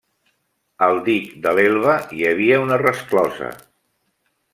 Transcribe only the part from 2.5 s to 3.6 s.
una resclosa.